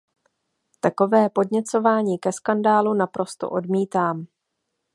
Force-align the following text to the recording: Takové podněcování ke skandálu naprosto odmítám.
Takové 0.79 1.29
podněcování 1.29 2.17
ke 2.19 2.31
skandálu 2.31 2.93
naprosto 2.93 3.49
odmítám. 3.49 4.27